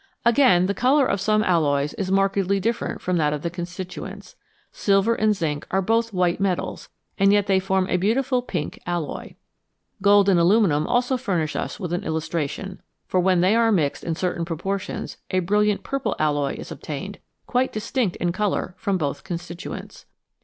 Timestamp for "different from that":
2.59-3.33